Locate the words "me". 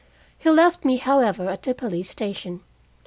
0.83-0.97